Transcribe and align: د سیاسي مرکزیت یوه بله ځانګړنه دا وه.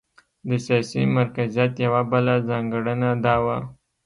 د 0.47 0.49
سیاسي 0.65 1.01
مرکزیت 1.17 1.73
یوه 1.85 2.01
بله 2.11 2.33
ځانګړنه 2.49 3.09
دا 3.25 3.35
وه. 3.45 3.57